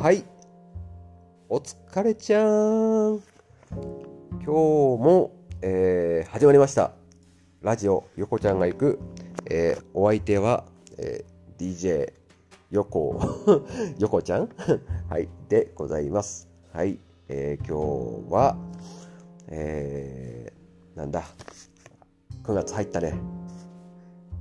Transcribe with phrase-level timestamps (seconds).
[0.00, 0.24] はい。
[1.50, 3.22] お疲れちゃーん。
[4.32, 6.92] 今日も、えー始まりました。
[7.60, 8.98] ラジオ、横ちゃんが行く。
[9.50, 10.64] えーお相手は、
[10.98, 12.12] えー DJ、
[12.70, 13.20] 横、
[14.00, 14.48] 横ちゃん？
[15.10, 15.28] はい。
[15.50, 16.48] でございます。
[16.72, 16.98] はい。
[17.28, 18.56] えー今日は、
[19.48, 21.24] えーなんだ
[22.44, 23.14] ？9月入ったね。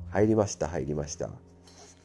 [0.09, 1.29] 入りました、入りました。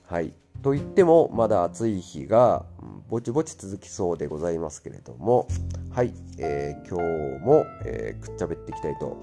[0.07, 0.35] はい。
[0.63, 2.65] と言っても、まだ暑い日が
[3.09, 5.47] ぼちぼち続きそうでございますけれども、
[5.91, 6.13] はい。
[6.39, 6.99] えー今
[7.39, 9.17] 日も、えーくっちゃべっていきたいと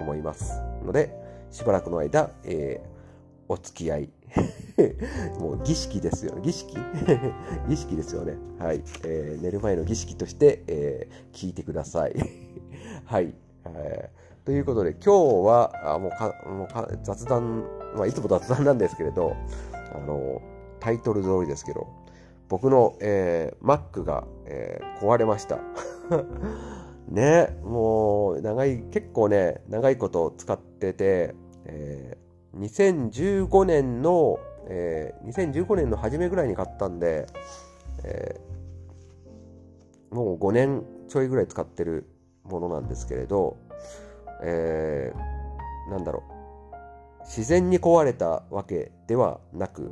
[0.00, 1.14] 思いますので、
[1.50, 2.98] しばらくの間、えー
[3.50, 4.10] お付き合い。
[5.40, 6.42] もう儀式ですよね。
[6.42, 6.76] 儀式？
[7.68, 8.36] 儀式ですよね。
[8.58, 12.14] はい、えー寝る前の儀式として、えー聞いてください。
[13.04, 13.34] はい、
[13.66, 19.36] えーということで、今日は、あもうかもうか雑談、まあ、いつも雑談なんですけれど、
[19.94, 20.40] あの、
[20.80, 21.86] タイトル通りですけど、
[22.48, 25.58] 僕の、えー Mac が、えー壊れました。
[27.08, 37.26] ね、もう、長い、結構ね、長いこと使ってて、えー2015年の、えー2015年の初めぐらいに買ったんで、
[38.04, 38.48] えー
[40.10, 42.08] もう5年ちょいぐらい使ってる
[42.44, 43.58] ものなんですけれど、
[44.42, 46.37] えーなんだろう、
[47.28, 49.90] 自然に壊れたわけではなく、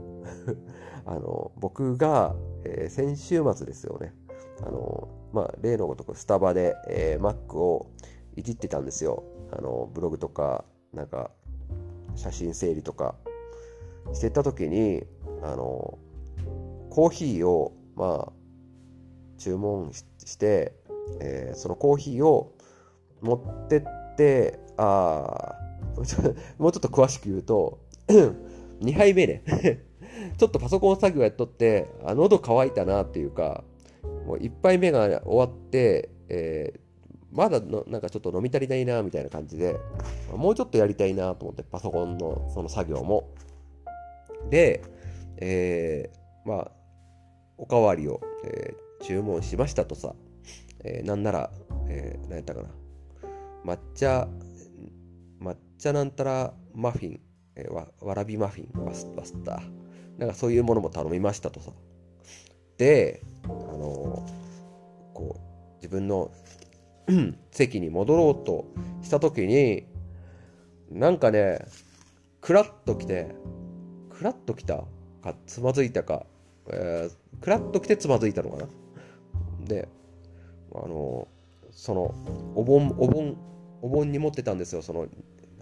[1.05, 2.35] あの、僕が、
[2.65, 4.15] えー先週末ですよね、
[4.63, 7.89] あの、まあ、例のごとくスタバで、えー Mac を
[8.37, 9.23] いじってたんですよ。
[9.53, 11.31] あの、ブログとか、なんか、
[12.15, 13.15] 写真整理とか
[14.15, 15.05] してた時に、
[15.43, 15.99] あの、
[16.89, 18.33] コーヒーを、まあ、
[19.37, 20.73] 注文して、
[21.21, 22.55] えーそのコーヒーを
[23.21, 23.85] 持ってっ
[24.17, 25.66] て、あーちょ
[26.59, 27.79] もうちょっと詳しく言うと、
[28.81, 29.43] 2杯目ね。
[30.39, 33.65] ちょっとパソコン作業やっとって、あ喉乾いたなっていうか、
[34.27, 36.81] もう1杯目が終わって、えー
[37.33, 39.77] まだのなんかちょっと飲み足りないなみたいな感じで、
[40.35, 43.29] もうちょっとやりたいなと思って、パソコンのその作業も。
[44.49, 44.81] で、
[45.37, 46.71] えーまあ、
[47.59, 50.15] おかわりを、えー注文しましたとさ、
[50.83, 51.51] えーなんなら、
[51.89, 52.69] えー何やったかな、
[53.65, 54.29] 抹茶、
[55.41, 57.21] 抹茶なんたらマフィン、
[57.57, 61.73] えーわわらびマフィン、ワスワスター、なんかそういうものも頼みましたとさ。
[62.79, 66.31] で、あのーこう、自分の
[67.51, 68.67] 席に戻ろうと
[69.03, 69.87] した時に、
[70.91, 71.67] なんかね、
[72.41, 73.35] クラッと来て、
[74.11, 74.85] クラッと来た
[75.23, 76.27] か、つまずいたか、
[76.71, 78.67] えークラッと来てつまずいたのかな。
[79.67, 79.89] で、
[80.75, 81.29] あの、
[81.71, 82.15] その、
[82.55, 83.37] お盆、お盆、
[83.87, 85.07] お盆に持ってたんですよ、その、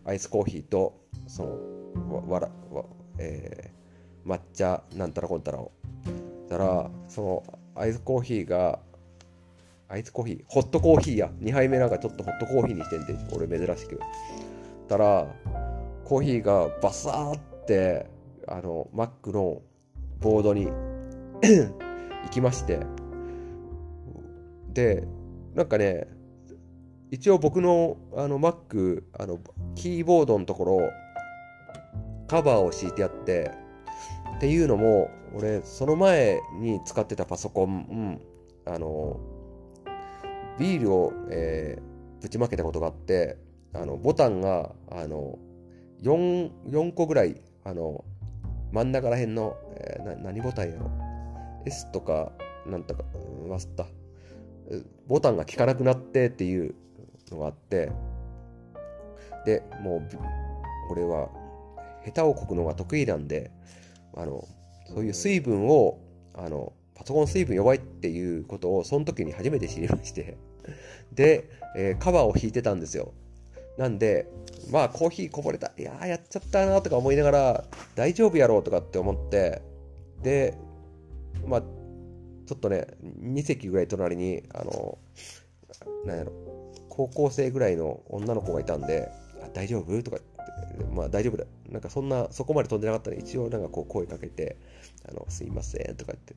[0.05, 1.45] アイスコーヒーと、そ
[1.95, 2.85] の、わ、ら、わ、
[3.19, 3.85] えー
[4.27, 5.71] 抹茶なんたらこんたらを。
[6.49, 7.43] だから、その、
[7.75, 8.79] アイスコーヒーが、
[9.89, 11.31] アイスコーヒーホットコーヒーや。
[11.41, 14.01] 2杯目なんかちょっとホットコーヒーにしてんで、俺珍しく。
[14.89, 15.27] たら、
[16.05, 18.07] コーヒーがバサーって、
[18.49, 19.61] あの、マックの
[20.21, 20.69] ボードに
[22.25, 22.81] 行きまして。
[24.73, 25.07] で、
[25.55, 26.09] なんかね、
[27.11, 29.39] 一応僕のあの Mac、あの、
[29.75, 30.79] キーボードのところ、
[32.27, 33.51] カバーを敷いてあって、
[34.37, 38.21] っていうのも、俺、その前に使ってたパソコン、
[38.67, 39.21] うん、あの、
[40.59, 41.95] ビールを、えー
[42.25, 43.37] ぶちまけたことがあって、
[43.75, 45.39] あの、ボタンが、あの、
[46.01, 48.03] 4、4個ぐらい、あの、
[48.73, 50.91] 真ん中ら辺の、えーな何ボタンやろ
[51.67, 52.33] ?S とか、
[52.67, 53.05] なんとか、
[53.47, 53.87] 忘れた。
[55.07, 56.75] ボタンが効かなくなってっていう
[57.35, 57.91] のがあって、
[59.45, 60.09] で、もう、
[60.91, 61.29] 俺は、
[62.05, 63.51] 下手をこくのが得意なんで、
[64.15, 64.47] あの、
[64.87, 65.99] そういう水分を、
[66.35, 70.37] あの、パソコン水分弱いっていうことを、その時に初めて知りまして、
[71.13, 73.13] で、えーカバーを引いてたんですよ。
[73.77, 74.29] なんで、
[74.71, 77.65] まあコーヒーこぼれた、いややっちゃったなとか思いながら、
[77.95, 79.63] 大丈夫やろうとかって思って、
[80.23, 80.57] で、
[81.47, 84.99] まあ、ちょっとね、2席ぐらい隣に、あの、
[86.05, 86.33] なんやろ、
[86.97, 89.11] 高校生ぐらいの女の子がいたんで、
[89.43, 90.03] あ大丈夫？
[90.03, 90.19] とか
[90.79, 91.45] 言って、まあ大丈夫だ。
[91.71, 94.57] なんかそんな、そこまで飛んでなかったので、一応なんかこう声かけて、
[95.09, 96.35] あの、すいませんとか言って、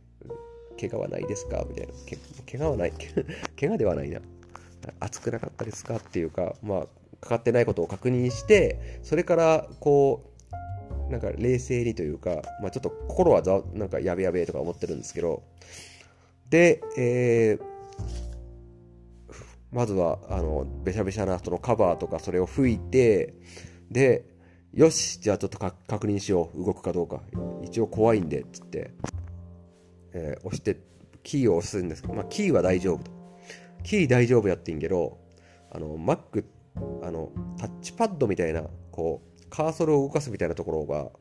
[0.90, 1.64] 怪我はないですか？
[1.70, 1.94] みたいな。
[2.06, 2.18] け
[2.58, 2.94] 怪我はない。
[3.60, 4.20] 怪我ではないな。
[5.00, 5.98] 熱くなかったですか？
[5.98, 6.88] っていうか、まあ、
[7.22, 10.32] かかってないことを確認して、それから、こ
[11.10, 15.44] う、なんか冷静にというか、まあちょっと心はざなんかやべやべとか思ってるんですけど、
[16.50, 17.77] で、えー
[19.72, 23.34] まずは、あの、べしゃべしゃなそのカバーとかそれを拭いて、
[23.92, 24.26] で、
[24.74, 27.22] よし、じゃあちょっと確認しよう、動くかどうか。
[27.64, 28.92] 一応怖いんで、つって、
[30.14, 30.78] えー押して、
[31.24, 33.12] キーを押すんですけど、まあ、キーは大丈夫と。
[33.84, 35.18] キー大丈夫やってんけど、
[35.72, 36.46] あの、Mac、
[37.04, 41.12] あの、タッチパッドみたいな、こう、カーソルを動かすみたいなところが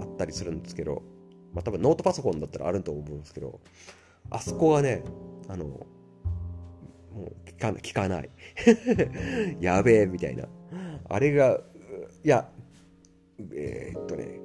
[0.00, 1.02] あったりするんですけど、
[1.52, 3.60] まあ、多分ノートパソコンだったらあると思うんですけど、
[4.30, 5.02] あそこはね、
[5.48, 5.86] あの、
[7.46, 8.30] 聞か聞かない。
[9.60, 10.46] やべえ、みたいな。
[11.08, 11.60] あれが、
[12.24, 12.48] いや、
[13.52, 14.40] えー、っとね、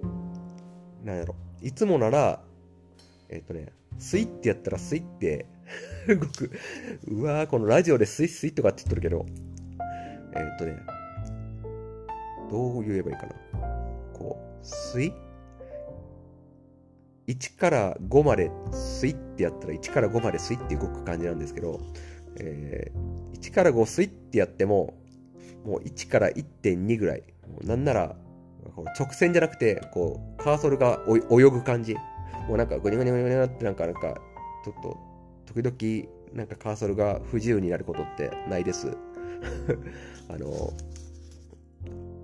[1.03, 1.35] なんやろ。
[1.61, 2.41] いつもなら、
[3.29, 5.45] えー、っとね、スイッてやったらスイッて
[6.07, 6.51] 動く。
[7.07, 9.25] うわー、このラジオでスイッスイとかって言ってるけど、
[10.35, 10.77] えー、っとね、
[12.49, 13.33] どう言えばいいかな。
[14.13, 15.13] こう、スイ
[17.27, 21.79] 1から5までスイッてやったら1から5までスイッて動く感じなんですけど、
[22.39, 24.93] えー、1から5スイッてやっても、
[25.65, 27.23] もう1から1.2ぐらい。
[27.61, 28.15] なんなら、
[28.99, 31.95] 直線じゃなくて、こう、カーソルが泳ぐ感じ。
[32.47, 34.15] もうなんか、ゴニゴニゴニゴニってなんか、なんか、
[34.63, 34.97] ちょっと、
[35.53, 38.97] 時々、なんかカーソルが不自由になることってないです。
[40.29, 40.73] あの、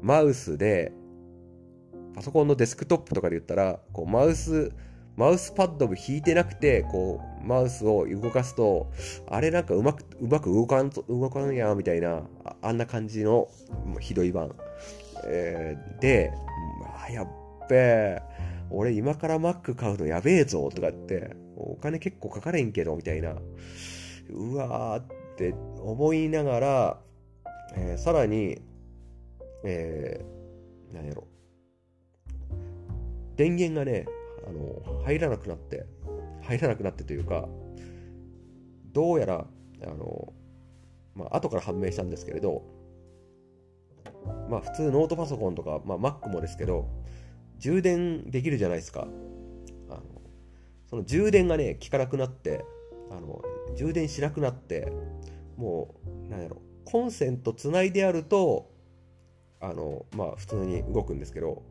[0.02, 0.92] マウスで、
[2.16, 4.72] パソコンのデスクトップとかで言ったら、こう、マウス、
[5.16, 8.92] マウスパッドも引いてなくて、こう、マウスを動かすと、
[9.28, 12.24] あれなんかうまく、うまく動かん、動かんや、みたいな、
[12.62, 13.50] あんな感じの
[14.00, 14.56] ひどい版。
[15.26, 16.32] えー、で、
[17.06, 17.28] あ、やっ
[17.70, 18.22] べえ、
[18.72, 23.36] 俺今から Mac 買うのやべえぞ、とかって、お金結構かかれんけど、みたいな。
[24.32, 25.06] うわーっ
[25.38, 27.00] て思いながら、
[27.76, 28.62] えー、さらに、
[29.64, 31.28] えー、何やろ。
[33.36, 34.06] 電源がね、
[34.50, 35.86] あの、入らなくなって、
[36.42, 37.48] 入らなくなってというか、
[38.92, 39.46] どうやら、
[39.84, 40.34] あの、
[41.14, 42.64] まあ、後から判明したんですけれど、
[44.50, 46.90] まあ、普通ノートパソコンとか、まあ、Mac もですけど、
[47.60, 49.08] 充電できるじゃないですか。
[49.90, 50.02] あの
[50.90, 52.66] その充電がね、効かなくなって、
[53.12, 53.42] あの
[53.76, 54.92] 充電しなくなって、
[55.58, 55.96] も
[56.28, 58.72] う、なんやろ、コンセントつないであると、
[59.60, 61.64] あの、まあ、普通に動くんですけど、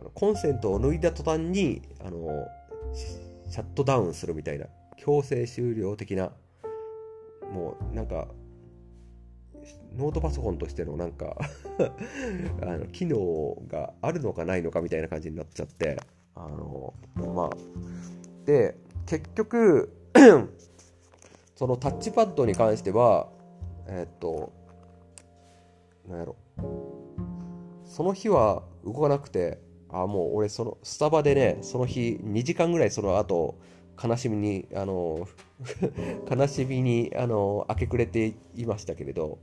[0.00, 2.48] あのコンセントを抜いた途端に、あの、
[2.94, 4.66] シャットダウンするみたいな、
[4.96, 6.32] 強制終了的な、
[7.52, 8.28] もう、なんか、
[9.96, 11.36] ノートパソコンとしてのなんか
[12.62, 15.98] あの機能があるのかないのかみたいな感じになっちゃって
[16.36, 17.50] あのまあ
[18.46, 19.92] で結局
[21.56, 23.28] そのタッチパッドに関しては
[23.88, 24.52] えっと
[26.08, 26.36] なんやろ。
[27.84, 29.58] その日は動かなくて
[29.92, 33.58] あもう俺そのスタバでねその日2時間ぐらいその後
[34.02, 35.28] 悲しみにあの
[36.30, 39.38] 悲しみにあの明け暮れていましたけれど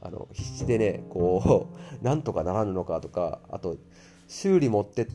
[0.00, 3.76] あの必死でねこう なんとかならぬのかとかあと
[4.28, 5.06] 修理持ってっ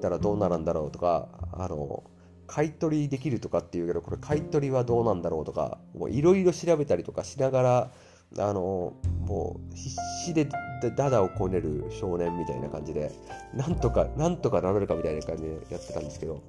[0.00, 2.04] たらどうなるんだろうとかあの
[2.46, 5.78] 買い取りできるとかっていうけどこれ買い取りはどうなんだろうとか
[6.08, 7.90] いろいろ調べたりとかしながら
[8.38, 8.94] あの
[9.26, 9.94] もう必
[10.24, 10.48] 死で
[10.96, 13.12] ダダをこねる少年みたいな感じで
[13.54, 16.42] なんとかなんとかなれるかみたいな感じでやってたんですけど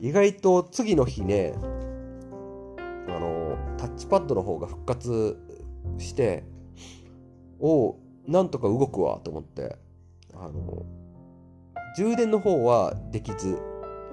[0.00, 1.60] 意外と次の日ねあ
[3.18, 5.38] のタッチパッドの方が復活
[5.98, 6.44] して
[7.60, 7.96] を
[8.26, 9.76] なんとか動くわと思って
[10.34, 10.84] あの
[11.96, 13.58] 充電の方はできず、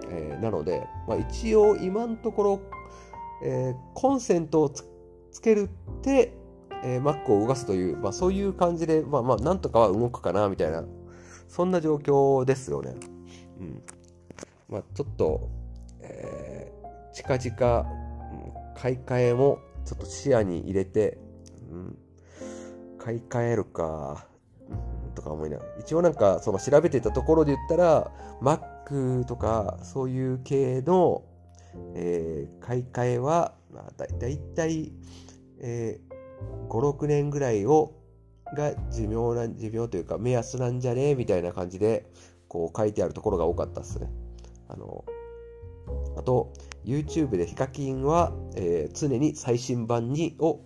[0.09, 2.61] えー、なので、まあ、一応今のところ、
[3.43, 4.83] えー、コンセントをつ
[5.41, 6.33] けるって、
[6.83, 10.83] えー、Mac を動かすという、まあ、そういう感じで、まあまあ、なんとかは動くかなみたいな
[11.47, 12.95] そんな状況ですよね。
[13.59, 13.83] うん
[14.69, 15.49] まあ、ちょっと、
[15.99, 17.85] えー、近々、
[18.73, 21.17] 買い替えもちょっと視野に入れて、
[21.69, 21.97] うん、
[22.97, 24.27] 買い替えるか、
[25.13, 25.69] とか思いながら。
[25.79, 28.11] 一応なんか、その調べてたところで言ったら、
[28.41, 31.25] Mac とか、そういう系の、
[31.93, 34.93] えー、買い替えは、まあ、だだいたい、
[35.59, 36.10] えー、
[36.69, 37.93] 5、6年ぐらいを、
[38.55, 41.15] が寿命な、寿命というか、目安なんじゃね？
[41.15, 42.05] みたいな感じで、
[42.47, 44.09] こう書いてあるところが多かったっすね。
[44.67, 45.05] あの、
[46.17, 46.51] あと、
[46.83, 50.61] YouTube でヒカキンは、えー、常に最新版にを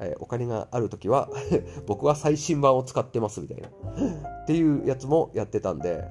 [0.00, 1.28] えお金がある時は
[1.86, 6.04] 僕は最新版を使ってますみたいなっていうやつもやってたんで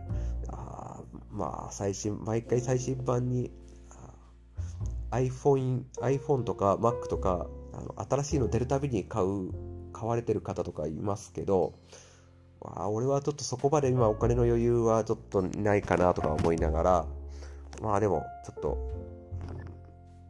[0.50, 1.02] あ
[1.32, 3.52] まあ最新毎回最新版に
[5.12, 9.52] iPhone, iPhone とか Mac とかあの新しいの出るたびに買う
[9.94, 11.74] 買われてる方とかいますけど
[12.62, 17.06] あ俺はちょっとそこまで今お金の余裕はちょっとないかなとか思いながら
[17.82, 18.78] まあでもちょっと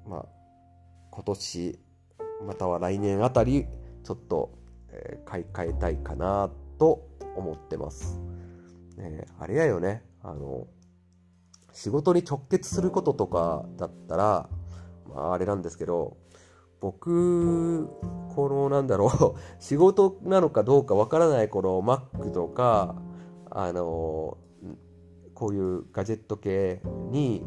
[0.07, 0.25] まあ
[1.11, 1.79] 今年
[2.45, 3.65] または来年あたり
[4.07, 4.57] ちょっと、
[4.89, 6.49] え、買い替えたいかな
[6.79, 8.21] と思ってます。
[8.95, 10.65] ね、あれやよね、あの、
[11.73, 14.49] 仕事に直結することとかだったら、
[15.09, 16.15] まああれなんですけど、
[16.79, 17.87] 僕、
[18.35, 22.95] このなんだろう、 仕事なのかどうかわからないこの Mac とか、
[23.49, 24.37] あの、
[25.33, 26.81] こういうガジェット系
[27.11, 27.45] に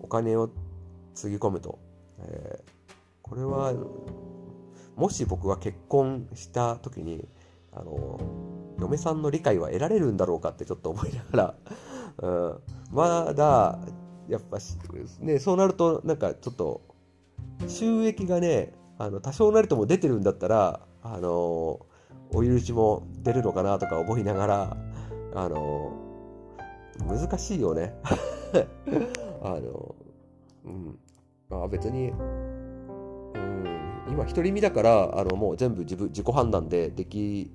[0.00, 0.50] お金を
[1.14, 1.78] つぎ込むと。
[2.18, 3.72] えー、これは、
[4.96, 7.28] もし僕が結婚した時に、
[7.72, 8.20] あの、
[8.78, 11.54] 嫁さんの理解は得られるんだろうかってちょっと思いながら、
[12.28, 12.60] うん、
[12.90, 13.78] まだ、
[14.28, 14.76] やっぱし、
[15.20, 16.82] ね、そうなると、なんかちょっと、
[17.68, 21.80] 収益がね、あの、多少なりとも出てるんだったら、あの、
[22.34, 24.76] お許しも出るのかなとか思いながら、
[25.34, 25.92] あの、
[27.06, 27.94] 難しいよね。
[29.42, 29.94] あの、
[30.64, 30.98] うん。
[31.48, 33.64] まあ別に、うん、
[34.10, 37.52] 今独り身だから、あの、もう全部自分、自己判断ででき、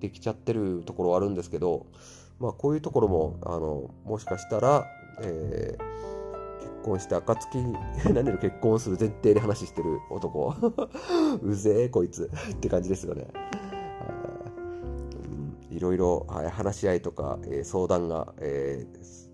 [0.00, 1.86] できちゃってるところはあるんですけど、
[2.38, 4.86] まあこういうところも、あの、もしかしたら、
[5.22, 6.15] えー、
[6.86, 7.74] 婚して暁に、
[8.14, 10.54] 何で結婚する前提で話してる男。
[11.42, 12.30] うぜえ、こいつ。
[12.52, 13.26] って感じですよね。
[15.70, 19.26] いろいろ話し合いとか、えー、相談が、えー、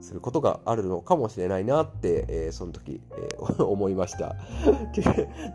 [0.00, 4.36] することがあるのかもしれないなって、えー、その時、えー、 思いました。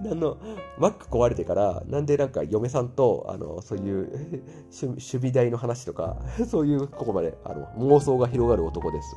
[0.04, 0.38] 何の、
[0.78, 4.44] マック壊れてから、なんでなんか嫁さんと、あの、そういう
[4.84, 9.16] 守備代の話とか、そういうここまであの妄想が広がる男です。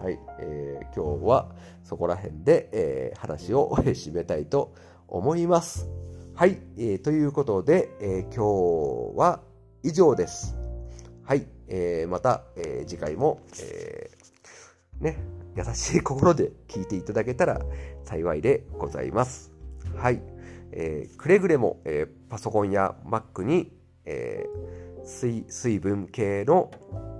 [0.00, 1.48] はい、えー、今日は
[1.82, 4.72] そこら辺で、えー、話を締めたいと
[5.08, 5.88] 思います。
[6.34, 9.40] はい、えー、ということで、えー、今日は
[9.82, 10.56] 以上です。
[11.24, 15.18] はい、えー、また、えー、次回も、えー、ね、
[15.56, 17.60] 優しい心で聞いていただけたら
[18.04, 19.50] 幸いでございます。
[19.96, 20.22] はい、
[20.70, 23.72] えー、くれぐれも、えー、パソコンや Mac に、
[24.04, 26.70] えー、水水分系の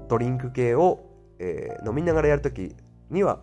[0.08, 1.07] ドリンク系を
[1.38, 2.74] えー、飲みながらやるとき
[3.10, 3.40] には、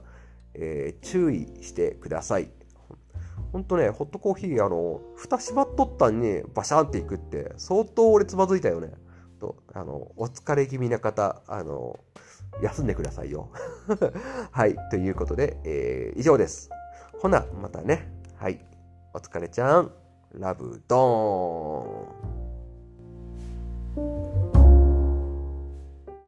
[0.53, 2.49] えー、注意してください。
[3.51, 8.91] ほんとね、ホットコーヒー、あの、蓋閉まっとったんにバシャンっていくって、相当俺つまずいたよね。
[9.39, 11.99] と、あの、お疲れ気味な方、あの、
[12.61, 13.49] 休んでくださいよ。
[14.51, 16.69] はい、ということで、えー、以上です。
[17.19, 18.11] ほな、またね。
[18.35, 18.65] はい、
[19.13, 19.91] お疲れちゃん。
[20.33, 22.14] ラブドーン。